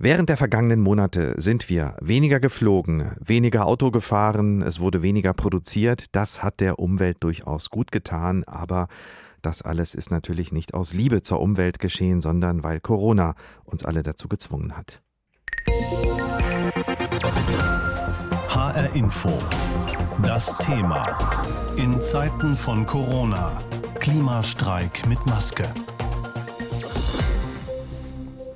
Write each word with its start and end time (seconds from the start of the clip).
Während 0.00 0.28
der 0.28 0.36
vergangenen 0.36 0.80
Monate 0.80 1.34
sind 1.38 1.68
wir 1.68 1.96
weniger 2.00 2.38
geflogen, 2.38 3.16
weniger 3.18 3.66
Auto 3.66 3.90
gefahren, 3.90 4.62
es 4.62 4.78
wurde 4.78 5.02
weniger 5.02 5.34
produziert. 5.34 6.14
Das 6.14 6.40
hat 6.40 6.60
der 6.60 6.78
Umwelt 6.78 7.16
durchaus 7.18 7.68
gut 7.68 7.90
getan, 7.90 8.44
aber 8.44 8.86
das 9.42 9.62
alles 9.62 9.96
ist 9.96 10.12
natürlich 10.12 10.52
nicht 10.52 10.72
aus 10.72 10.92
Liebe 10.92 11.22
zur 11.22 11.40
Umwelt 11.40 11.80
geschehen, 11.80 12.20
sondern 12.20 12.62
weil 12.62 12.78
Corona 12.78 13.34
uns 13.64 13.84
alle 13.84 14.04
dazu 14.04 14.28
gezwungen 14.28 14.76
hat. 14.76 15.02
HR 18.50 18.94
Info. 18.94 19.36
Das 20.22 20.56
Thema. 20.58 21.02
In 21.76 22.00
Zeiten 22.00 22.54
von 22.54 22.86
Corona. 22.86 23.58
Klimastreik 23.98 25.08
mit 25.08 25.26
Maske. 25.26 25.64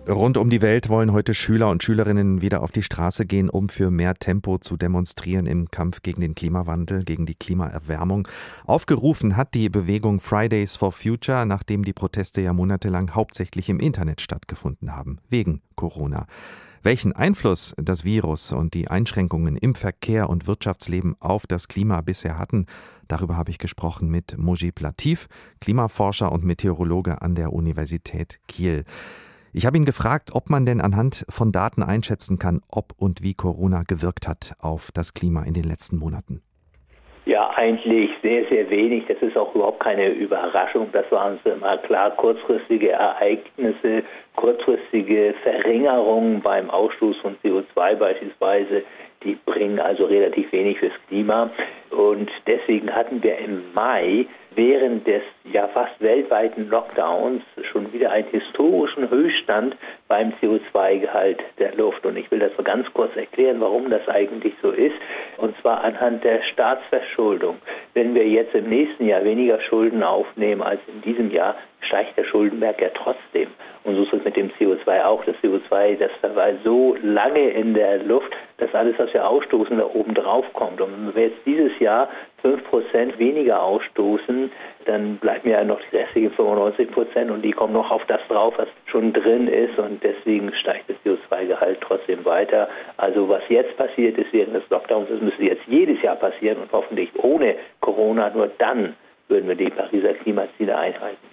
Rund 0.09 0.37
um 0.37 0.50
die 0.50 0.62
Welt 0.62 0.89
wollen 0.89 1.12
heute 1.12 1.32
Schüler 1.32 1.71
und 1.71 1.85
Schülerinnen 1.85 2.43
wieder 2.43 2.64
auf 2.64 2.73
die 2.73 2.82
Straße 2.82 3.25
gehen, 3.25 3.49
um 3.49 3.68
für 3.68 3.93
mehr 3.93 4.14
Tempo 4.14 4.58
zu 4.58 4.77
demonstrieren 4.77 5.46
im 5.46 5.71
Kampf 5.71 6.03
gegen 6.03 6.21
den 6.21 6.35
Klimawandel, 6.35 7.04
gegen 7.04 7.25
die 7.25 7.36
Klimaerwärmung. 7.36 8.27
Aufgerufen 8.67 9.36
hat 9.36 9.54
die 9.54 9.68
Bewegung 9.68 10.18
Fridays 10.18 10.75
for 10.75 10.91
Future, 10.91 11.46
nachdem 11.46 11.85
die 11.85 11.93
Proteste 11.93 12.41
ja 12.41 12.53
monatelang 12.53 13.14
hauptsächlich 13.14 13.68
im 13.68 13.79
Internet 13.79 14.21
stattgefunden 14.21 14.96
haben, 14.96 15.18
wegen 15.29 15.63
Corona. 15.77 16.27
Welchen 16.82 17.13
Einfluss 17.13 17.72
das 17.77 18.05
Virus 18.05 18.50
und 18.50 18.75
die 18.75 18.89
Einschränkungen 18.89 19.57
im 19.57 19.77
Verkehr 19.77 20.29
und 20.29 20.49
Wirtschaftsleben 20.49 21.14
auf 21.21 21.46
das 21.46 21.69
Klima 21.69 22.00
bisher 22.00 22.39
hatten, 22.39 22.66
darüber 23.07 23.36
habe 23.36 23.53
ich 23.53 23.58
gesprochen 23.58 24.08
mit 24.08 24.36
Mojib 24.36 24.80
Latif, 24.80 25.29
Klimaforscher 25.61 26.32
und 26.32 26.43
Meteorologe 26.43 27.22
an 27.22 27.36
der 27.36 27.53
Universität 27.53 28.41
Kiel. 28.49 28.85
Ich 29.55 29.67
habe 29.67 29.77
ihn 29.77 29.85
gefragt, 29.85 30.31
ob 30.33 30.49
man 30.49 30.65
denn 30.65 30.81
anhand 30.81 31.27
von 31.29 31.53
Daten 31.53 31.83
einschätzen 31.83 32.39
kann, 32.39 32.62
ob 32.70 32.92
und 32.97 33.23
wie 33.23 33.34
Corona 33.34 33.83
gewirkt 33.87 34.27
hat 34.27 34.55
auf 34.59 34.91
das 34.95 35.12
Klima 35.12 35.42
in 35.42 35.53
den 35.53 35.64
letzten 35.64 35.98
Monaten. 35.98 36.41
Ja, 37.27 37.50
eigentlich 37.50 38.11
sehr, 38.22 38.48
sehr 38.48 38.70
wenig. 38.70 39.05
Das 39.09 39.19
ist 39.20 39.36
auch 39.36 39.55
überhaupt 39.55 39.81
keine 39.81 40.09
Überraschung. 40.09 40.89
Das 40.92 41.05
waren 41.12 41.39
mal 41.61 41.78
klar 41.83 42.12
kurzfristige 42.12 42.92
Ereignisse, 42.92 44.05
kurzfristige 44.36 45.34
Verringerungen 45.42 46.41
beim 46.41 46.70
Ausstoß 46.70 47.19
von 47.19 47.37
CO2 47.44 47.97
beispielsweise. 47.97 48.83
Die 49.22 49.39
bringen 49.44 49.78
also 49.78 50.06
relativ 50.06 50.50
wenig 50.50 50.78
fürs 50.78 50.94
Klima. 51.09 51.50
Und 51.92 52.30
deswegen 52.46 52.94
hatten 52.94 53.22
wir 53.22 53.36
im 53.38 53.72
Mai 53.74 54.26
während 54.54 55.06
des 55.06 55.22
ja 55.44 55.68
fast 55.68 56.00
weltweiten 56.00 56.68
Lockdowns 56.68 57.42
schon 57.70 57.92
wieder 57.92 58.10
einen 58.10 58.28
historischen 58.28 59.08
Höchststand 59.10 59.76
beim 60.08 60.32
CO2-Gehalt 60.40 61.40
der 61.58 61.74
Luft. 61.74 62.04
Und 62.04 62.16
ich 62.16 62.30
will 62.30 62.38
das 62.38 62.56
mal 62.56 62.64
ganz 62.64 62.86
kurz 62.92 63.14
erklären, 63.16 63.60
warum 63.60 63.90
das 63.90 64.06
eigentlich 64.08 64.54
so 64.62 64.70
ist. 64.70 64.96
Und 65.38 65.54
zwar 65.60 65.82
anhand 65.84 66.24
der 66.24 66.42
Staatsverschuldung. 66.52 67.56
Wenn 67.94 68.14
wir 68.14 68.26
jetzt 68.26 68.54
im 68.54 68.68
nächsten 68.68 69.06
Jahr 69.06 69.24
weniger 69.24 69.60
Schulden 69.60 70.02
aufnehmen 70.02 70.62
als 70.62 70.80
in 70.88 71.02
diesem 71.02 71.30
Jahr, 71.30 71.56
steigt 71.83 72.16
der 72.16 72.25
Schuldenberg 72.25 72.80
ja 72.80 72.88
trotzdem. 72.94 73.48
Und 73.84 73.97
so 73.97 74.02
ist 74.02 74.12
es 74.12 74.25
mit 74.25 74.36
dem 74.36 74.50
CO2 74.52 75.05
auch. 75.05 75.25
Das 75.25 75.34
CO2, 75.42 75.97
das 75.97 76.11
war 76.36 76.50
so 76.64 76.97
lange 77.02 77.50
in 77.50 77.75
der 77.75 77.98
Luft, 77.98 78.33
dass 78.58 78.72
alles, 78.75 78.97
was 78.98 79.12
wir 79.12 79.28
ausstoßen, 79.28 79.77
da 79.77 79.84
oben 79.86 80.14
drauf 80.14 80.44
kommt. 80.53 80.80
Und 80.80 80.92
wenn 80.92 81.14
wir 81.14 81.22
jetzt 81.28 81.44
dieses 81.44 81.77
Jahr 81.80 82.08
5% 82.44 83.19
weniger 83.19 83.62
ausstoßen, 83.62 84.50
dann 84.84 85.16
bleiben 85.16 85.48
ja 85.48 85.64
noch 85.64 85.80
die 85.91 85.97
restlichen 85.97 86.33
95% 86.33 87.30
und 87.30 87.42
die 87.42 87.53
kommen 87.53 87.72
noch 87.72 87.91
auf 87.91 88.05
das 88.06 88.20
drauf, 88.28 88.55
was 88.56 88.69
schon 88.86 89.12
drin 89.12 89.48
ist 89.48 89.78
und 89.78 90.03
deswegen 90.03 90.53
steigt 90.55 90.88
das 90.88 90.97
CO2-Gehalt 91.05 91.80
trotzdem 91.80 92.25
weiter. 92.25 92.69
Also 92.97 93.28
was 93.28 93.42
jetzt 93.48 93.77
passiert 93.77 94.19
ist 94.19 94.33
während 94.33 94.55
des 94.55 94.69
Lockdowns, 94.70 95.08
das 95.08 95.20
müsste 95.20 95.44
jetzt 95.44 95.62
jedes 95.66 96.00
Jahr 96.03 96.16
passieren 96.16 96.58
und 96.58 96.72
hoffentlich 96.72 97.10
ohne 97.16 97.56
Corona, 97.80 98.30
nur 98.30 98.50
dann 98.58 98.94
würden 99.28 99.49
wir 99.49 99.54
die 99.54 99.70
Pariser 99.70 100.14
Klimaziele 100.14 100.76
einhalten. 100.76 101.32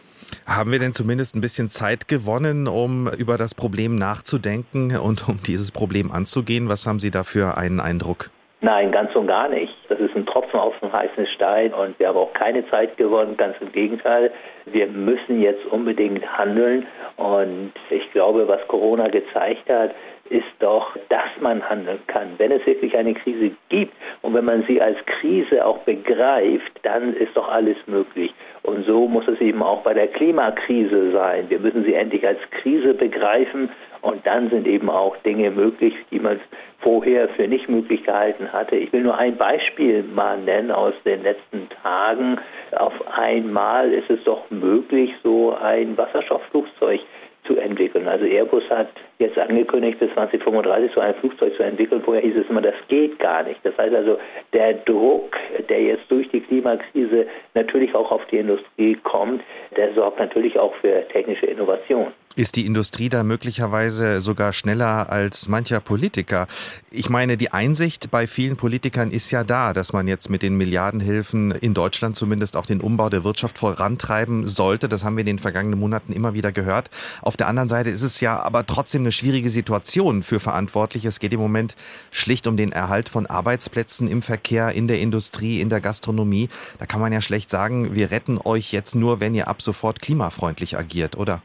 Haben 0.50 0.72
wir 0.72 0.80
denn 0.80 0.94
zumindest 0.94 1.36
ein 1.36 1.42
bisschen 1.42 1.70
Zeit 1.70 2.08
gewonnen, 2.08 2.68
um 2.68 3.08
über 3.08 3.38
das 3.38 3.54
Problem 3.54 3.94
nachzudenken 3.94 4.98
und 4.98 5.30
um 5.30 5.38
dieses 5.46 5.72
Problem 5.72 6.12
anzugehen? 6.12 6.70
Was 6.70 6.88
haben 6.88 6.98
Sie 6.98 7.12
da 7.12 7.24
für 7.24 7.56
einen 7.56 7.80
Eindruck? 7.80 8.32
Nein, 8.62 8.92
ganz 8.92 9.16
und 9.16 9.28
gar 9.28 9.48
nicht. 9.48 9.72
Das 9.90 10.00
ist 10.00 10.16
ein 10.16 10.26
Tropfen 10.26 10.60
auf 10.60 10.74
dem 10.80 10.92
heißen 10.92 11.28
Stein 11.36 11.72
und 11.72 11.98
wir 12.00 12.08
haben 12.08 12.18
auch 12.18 12.34
keine 12.34 12.68
Zeit 12.72 12.98
gewonnen, 12.98 13.38
ganz 13.38 13.56
im 13.62 13.72
Gegenteil. 13.72 14.32
Wir 14.66 14.88
müssen 14.88 15.40
jetzt 15.40 15.66
unbedingt 15.68 16.26
handeln 16.26 16.88
und 17.16 17.72
ich 17.92 18.12
glaube, 18.12 18.48
was 18.48 18.60
Corona 18.68 19.08
gezeigt 19.08 19.70
hat, 19.70 19.92
ist 20.30 20.46
doch, 20.60 20.96
dass 21.10 21.30
man 21.42 21.68
handeln 21.68 22.00
kann. 22.08 22.30
Wenn 22.38 22.52
es 22.52 22.66
wirklich 22.66 22.96
eine 22.96 23.14
Krise 23.14 23.52
gibt 23.70 23.94
und 24.22 24.34
wenn 24.34 24.46
man 24.46 24.64
sie 24.68 24.82
als 24.82 24.98
Krise 25.06 25.66
auch 25.66 25.80
begreift, 25.80 26.72
dann 26.84 27.16
ist 27.16 27.36
doch 27.36 27.50
alles 27.50 27.78
möglich. 27.88 28.34
Und 28.64 28.86
so 28.86 29.08
muss 29.08 29.28
es 29.28 29.40
eben 29.42 29.64
auch 29.64 29.82
bei 29.82 29.94
der 29.94 30.08
Klimakrise 30.08 31.12
sein. 31.12 31.50
Wir 31.50 31.60
müssen 31.60 31.84
sie 31.84 31.94
endlich 31.94 32.26
als 32.26 32.40
Krise 32.62 32.94
begreifen 32.94 33.70
und 34.02 34.26
dann 34.26 34.50
sind 34.50 34.68
eben 34.68 34.90
auch 34.90 35.16
Dinge 35.18 35.52
möglich, 35.52 35.94
die 36.12 36.20
man 36.20 36.40
vorher 36.80 37.28
für 37.30 37.48
nicht 37.48 37.68
möglich 37.68 38.04
gehalten 38.04 38.52
hatte. 38.52 38.76
Ich 38.76 38.94
will 38.94 39.02
nur 39.02 39.18
ein 39.18 39.36
Beispiel 39.38 40.04
mal 40.04 40.38
nennen 40.38 40.72
aus 40.72 40.94
den 41.04 41.24
letzten 41.24 41.68
Tagen. 41.84 42.38
Auf 42.72 42.94
einmal 43.18 43.92
ist 43.92 44.10
es 44.10 44.24
doch 44.24 44.50
möglich, 44.50 45.12
so 45.24 45.56
ein 45.62 45.98
Wasserstoffflugzeug 45.98 47.02
zu 47.50 47.58
entwickeln. 47.58 48.08
Also 48.08 48.26
Airbus 48.26 48.64
hat 48.70 48.90
jetzt 49.18 49.38
angekündigt, 49.38 50.00
bis 50.00 50.14
2035 50.14 50.92
so 50.94 51.02
ein 51.02 51.16
Flugzeug 51.16 51.56
zu 51.56 51.64
entwickeln. 51.64 52.02
Vorher 52.04 52.22
hieß 52.22 52.36
es 52.38 52.50
immer, 52.50 52.62
das 52.62 52.76
geht 52.88 53.18
gar 53.18 53.44
nicht. 53.44 53.60
Das 53.64 53.76
heißt 53.78 53.94
also, 53.94 54.20
der 54.54 54.76
Druck, 54.86 55.36
der 55.68 55.82
jetzt 55.82 56.04
durch 56.10 56.30
die 56.30 56.42
Klimakrise 56.42 57.26
natürlich 57.56 57.94
auch 57.96 58.12
auf 58.12 58.26
die 58.28 58.38
Industrie 58.38 58.96
kommt, 59.04 59.42
der 59.76 59.94
sorgt 59.94 60.20
natürlich 60.20 60.60
auch 60.60 60.76
für 60.76 61.08
technische 61.10 61.48
Innovation. 61.48 62.08
Ist 62.40 62.56
die 62.56 62.66
Industrie 62.66 63.10
da 63.10 63.26
möglicherweise 63.26 64.22
sogar 64.22 64.54
schneller 64.54 65.10
als 65.10 65.50
mancher 65.50 65.82
Politiker? 65.82 66.48
Ich 66.90 67.10
meine, 67.10 67.36
die 67.36 67.52
Einsicht 67.52 68.12
bei 68.12 68.28
vielen 68.28 68.56
Politikern 68.56 69.12
ist 69.12 69.30
ja 69.30 69.44
da, 69.44 69.74
dass 69.74 69.92
man 69.92 70.08
jetzt 70.08 70.30
mit 70.30 70.42
den 70.42 70.56
Milliardenhilfen 70.56 71.52
in 71.52 71.74
Deutschland 71.74 72.16
zumindest 72.16 72.56
auch 72.56 72.66
den 72.66 72.80
Umbau 72.80 73.10
der 73.10 73.26
Wirtschaft 73.26 73.58
vorantreiben 73.58 74.48
sollte. 74.48 74.88
Das 74.88 75.04
haben 75.04 75.18
wir 75.18 75.24
in 75.24 75.26
den 75.26 75.40
vergangenen 75.40 75.78
Monaten 75.82 76.14
immer 76.14 76.34
wieder 76.34 76.54
gehört. 76.54 76.90
Auf 77.22 77.36
der 77.36 77.50
anderen 77.50 77.68
Seite 77.68 77.90
ist 77.90 78.04
es 78.04 78.22
ja 78.22 78.40
aber 78.40 78.66
trotzdem 78.66 79.02
eine 79.02 79.12
schwierige 79.12 79.50
Situation 79.50 80.24
für 80.24 80.40
Verantwortliche. 80.40 81.10
Es 81.10 81.20
geht 81.20 81.34
im 81.34 81.42
Moment 81.42 81.76
schlicht 82.10 82.48
um 82.48 82.56
den 82.56 82.72
Erhalt 82.72 83.10
von 83.10 83.26
Arbeitsplätzen 83.26 84.08
im 84.08 84.22
Verkehr, 84.22 84.72
in 84.72 84.88
der 84.88 85.02
Industrie, 85.02 85.60
in 85.60 85.68
der 85.68 85.82
Gastronomie. 85.82 86.48
Da 86.78 86.86
kann 86.86 87.02
man 87.02 87.12
ja 87.12 87.20
schlecht 87.20 87.50
sagen, 87.50 87.96
wir 87.96 88.12
retten 88.12 88.38
euch 88.42 88.72
jetzt 88.72 88.96
nur, 88.96 89.20
wenn 89.20 89.36
ihr 89.36 89.50
ab 89.50 89.62
sofort 89.62 90.02
klimafreundlich 90.02 90.78
agiert, 90.78 91.18
oder? 91.18 91.42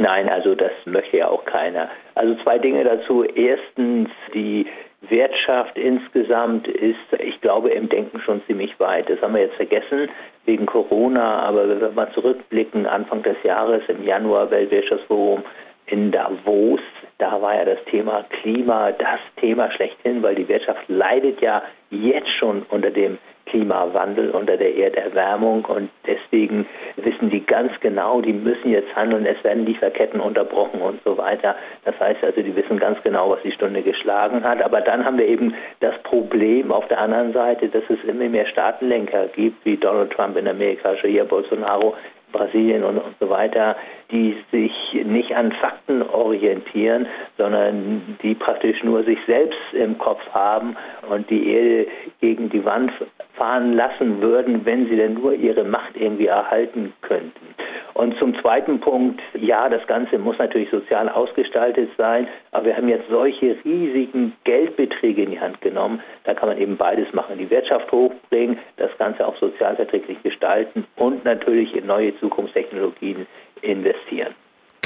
Nein, 0.00 0.30
also 0.30 0.54
das 0.54 0.72
möchte 0.86 1.18
ja 1.18 1.28
auch 1.28 1.44
keiner. 1.44 1.90
Also 2.14 2.34
zwei 2.42 2.58
Dinge 2.58 2.82
dazu. 2.84 3.22
Erstens, 3.22 4.08
die 4.32 4.66
Wirtschaft 5.02 5.76
insgesamt 5.76 6.66
ist, 6.68 6.96
ich 7.18 7.38
glaube, 7.42 7.68
im 7.68 7.90
Denken 7.90 8.18
schon 8.20 8.40
ziemlich 8.46 8.80
weit. 8.80 9.10
Das 9.10 9.20
haben 9.20 9.34
wir 9.34 9.42
jetzt 9.42 9.56
vergessen 9.56 10.08
wegen 10.46 10.64
Corona, 10.64 11.40
aber 11.40 11.68
wenn 11.68 11.82
wir 11.82 11.90
mal 11.90 12.10
zurückblicken, 12.12 12.86
Anfang 12.86 13.22
des 13.22 13.36
Jahres 13.42 13.82
im 13.88 14.02
Januar 14.02 14.50
Weltwirtschaftsforum 14.50 15.42
in 15.84 16.10
Davos, 16.10 16.80
da 17.18 17.42
war 17.42 17.56
ja 17.56 17.66
das 17.66 17.84
Thema 17.90 18.24
Klima 18.40 18.92
das 18.92 19.20
Thema 19.36 19.70
schlechthin, 19.70 20.22
weil 20.22 20.34
die 20.34 20.48
Wirtschaft 20.48 20.80
leidet 20.88 21.42
ja 21.42 21.62
jetzt 21.90 22.30
schon 22.38 22.62
unter 22.70 22.90
dem 22.90 23.18
Klimawandel, 23.50 24.30
unter 24.30 24.56
der 24.56 24.76
Erderwärmung 24.76 25.64
und 25.64 25.90
deswegen 26.06 26.66
wissen 26.96 27.30
die 27.30 27.44
ganz 27.44 27.72
genau, 27.80 28.20
die 28.20 28.32
müssen 28.32 28.70
jetzt 28.70 28.94
handeln, 28.94 29.26
es 29.26 29.42
werden 29.44 29.66
Lieferketten 29.66 30.20
unterbrochen 30.20 30.80
und 30.80 31.00
so 31.04 31.18
weiter. 31.18 31.56
Das 31.84 31.98
heißt 31.98 32.22
also, 32.22 32.42
die 32.42 32.54
wissen 32.54 32.78
ganz 32.78 33.02
genau, 33.02 33.30
was 33.30 33.42
die 33.42 33.52
Stunde 33.52 33.82
geschlagen 33.82 34.42
hat. 34.44 34.62
Aber 34.62 34.80
dann 34.80 35.04
haben 35.04 35.18
wir 35.18 35.26
eben 35.26 35.54
das 35.80 35.96
Problem 36.04 36.72
auf 36.72 36.86
der 36.88 37.00
anderen 37.00 37.32
Seite, 37.32 37.68
dass 37.68 37.82
es 37.88 38.02
immer 38.04 38.28
mehr 38.28 38.46
Staatenlenker 38.46 39.28
gibt, 39.28 39.64
wie 39.64 39.76
Donald 39.76 40.12
Trump 40.12 40.36
in 40.36 40.48
Amerika, 40.48 40.94
Jair 41.02 41.24
Bolsonaro 41.24 41.94
Brasilien 42.32 42.84
und, 42.84 42.98
und 42.98 43.14
so 43.18 43.28
weiter, 43.28 43.76
die 44.10 44.36
sich 44.50 44.72
nicht 45.04 45.34
an 45.34 45.52
Fakten 45.52 46.02
orientieren, 46.02 47.06
sondern 47.38 48.18
die 48.22 48.34
praktisch 48.34 48.82
nur 48.82 49.04
sich 49.04 49.18
selbst 49.26 49.58
im 49.72 49.98
Kopf 49.98 50.22
haben 50.32 50.76
und 51.08 51.28
die 51.30 51.48
Erde 51.48 51.86
gegen 52.20 52.50
die 52.50 52.64
Wand 52.64 52.92
fahren 53.34 53.74
lassen 53.74 54.20
würden, 54.20 54.64
wenn 54.64 54.88
sie 54.88 54.96
denn 54.96 55.14
nur 55.14 55.32
ihre 55.34 55.64
Macht 55.64 55.96
irgendwie 55.96 56.26
erhalten 56.26 56.92
könnten. 57.02 57.54
Und 58.00 58.16
zum 58.18 58.34
zweiten 58.40 58.80
Punkt, 58.80 59.20
ja, 59.34 59.68
das 59.68 59.86
Ganze 59.86 60.18
muss 60.18 60.38
natürlich 60.38 60.70
sozial 60.70 61.06
ausgestaltet 61.10 61.90
sein, 61.98 62.26
aber 62.50 62.64
wir 62.64 62.76
haben 62.78 62.88
jetzt 62.88 63.06
solche 63.10 63.58
riesigen 63.62 64.32
Geldbeträge 64.44 65.24
in 65.24 65.32
die 65.32 65.38
Hand 65.38 65.60
genommen, 65.60 66.00
da 66.24 66.32
kann 66.32 66.48
man 66.48 66.56
eben 66.56 66.78
beides 66.78 67.12
machen, 67.12 67.36
die 67.36 67.50
Wirtschaft 67.50 67.92
hochbringen, 67.92 68.58
das 68.78 68.90
Ganze 68.96 69.26
auch 69.26 69.36
sozialverträglich 69.36 70.16
gestalten 70.22 70.86
und 70.96 71.26
natürlich 71.26 71.76
in 71.76 71.84
neue 71.84 72.18
Zukunftstechnologien 72.20 73.26
investieren. 73.60 74.34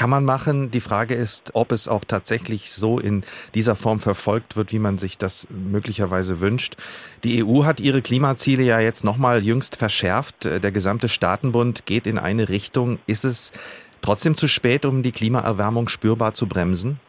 Kann 0.04 0.10
man 0.10 0.26
machen. 0.26 0.70
Die 0.70 0.80
Frage 0.80 1.14
ist, 1.14 1.52
ob 1.54 1.72
es 1.72 1.88
auch 1.88 2.04
tatsächlich 2.04 2.70
so 2.70 2.98
in 2.98 3.24
dieser 3.54 3.74
Form 3.74 4.00
verfolgt 4.00 4.54
wird, 4.54 4.70
wie 4.70 4.78
man 4.78 4.98
sich 4.98 5.16
das 5.16 5.48
möglicherweise 5.48 6.42
wünscht. 6.42 6.74
Die 7.24 7.42
EU 7.42 7.64
hat 7.64 7.80
ihre 7.80 8.02
Klimaziele 8.02 8.64
ja 8.64 8.80
jetzt 8.80 9.02
nochmal 9.02 9.42
jüngst 9.42 9.78
verschärft. 9.78 10.44
Der 10.44 10.72
gesamte 10.72 11.08
Staatenbund 11.08 11.86
geht 11.86 12.06
in 12.06 12.18
eine 12.18 12.50
Richtung. 12.50 12.98
Ist 13.06 13.24
es 13.24 13.50
trotzdem 14.02 14.34
zu 14.36 14.46
spät, 14.46 14.84
um 14.84 15.02
die 15.02 15.12
Klimaerwärmung 15.12 15.88
spürbar 15.88 16.34
zu 16.34 16.46
bremsen? 16.46 17.00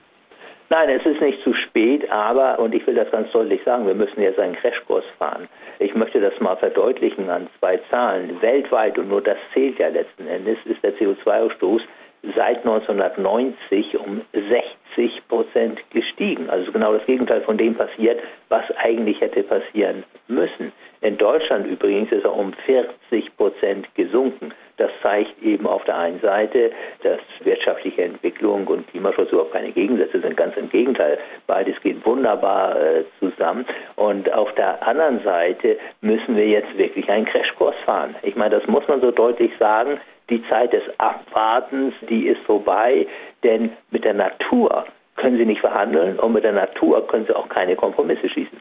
Nein, 0.70 0.90
es 0.90 1.06
ist 1.06 1.20
nicht 1.20 1.44
zu 1.44 1.54
spät, 1.54 2.10
aber, 2.10 2.60
und 2.60 2.74
ich 2.74 2.88
will 2.88 2.96
das 2.96 3.12
ganz 3.12 3.30
deutlich 3.34 3.60
sagen, 3.66 3.86
wir 3.86 3.94
müssen 3.94 4.22
jetzt 4.22 4.40
einen 4.40 4.56
Crashkurs 4.56 5.04
fahren. 5.20 5.50
Ich 5.80 5.94
möchte 5.96 6.22
das 6.22 6.34
mal 6.40 6.56
verdeutlichen 6.56 7.30
an 7.30 7.48
zwei 7.60 7.78
Zahlen. 7.92 8.42
Weltweit, 8.42 8.98
und 8.98 9.10
nur 9.10 9.22
das 9.22 9.38
zählt 9.54 9.78
ja 9.80 9.90
letzten 9.90 10.28
Endes, 10.28 10.58
ist 10.64 10.82
der 10.82 10.94
CO2-Ausstoß 10.96 11.82
seit 12.36 12.66
1990 12.66 14.00
um 14.00 14.22
60 14.34 15.28
Prozent 15.28 15.80
gestiegen. 15.92 16.50
Also 16.50 16.72
genau 16.72 16.94
das 16.94 17.06
Gegenteil 17.06 17.42
von 17.42 17.58
dem 17.58 17.76
passiert, 17.76 18.20
was 18.50 18.64
eigentlich 18.78 19.20
hätte 19.22 19.44
passieren 19.44 20.04
müssen. 20.28 20.72
In 21.02 21.18
Deutschland 21.18 21.68
übrigens 21.68 22.12
ist 22.12 22.24
er 22.24 22.34
um 22.34 22.54
40 22.66 23.38
Prozent 23.38 23.94
gesunken. 23.96 24.54
Das 24.78 24.92
zeigt 25.02 25.42
eben 25.42 25.68
auf 25.68 25.84
der 25.86 25.98
einen 25.98 26.20
Seite, 26.20 26.72
dass 27.04 27.20
wirtschaftliche 27.44 28.04
Entwicklung 28.04 28.68
und 28.68 28.88
Klimaschutz 28.90 29.32
überhaupt 29.32 29.54
keine 29.54 29.72
Gegensätze 29.72 30.20
sind. 30.20 30.36
Ganz 30.36 30.56
im 30.58 30.70
Gegenteil, 30.70 31.18
beides 31.48 31.80
geht 31.82 32.06
wunderbar 32.06 32.76
äh, 32.80 33.04
zusammen. 33.20 33.66
Und 33.96 34.32
auf 34.34 34.54
der 34.56 34.86
anderen 34.86 35.24
Seite 35.24 35.78
müssen 36.02 36.36
wir 36.36 36.48
jetzt 36.48 36.78
wirklich 36.78 37.10
einen 37.10 37.26
Crashkurs 37.26 37.76
fahren. 37.86 38.16
Ich 38.24 38.36
meine, 38.36 38.60
das 38.60 38.68
muss 38.68 38.88
man 38.88 39.02
so 39.02 39.12
deutlich 39.12 39.52
sagen. 39.60 40.00
Die 40.30 40.44
Zeit 40.50 40.74
des 40.74 40.84
Abwartens, 40.98 41.94
die 42.10 42.28
ist 42.28 42.42
vorbei, 42.42 43.06
denn 43.44 43.72
mit 43.92 44.04
der 44.04 44.16
Natur 44.16 44.86
können 45.18 45.38
sie 45.38 45.46
nicht 45.46 45.62
verhandeln 45.62 46.20
und 46.20 46.34
mit 46.34 46.44
der 46.44 46.52
Natur 46.52 47.06
können 47.08 47.26
sie 47.26 47.36
auch 47.36 47.48
keine 47.48 47.76
Kompromisse 47.76 48.28
schließen. 48.28 48.60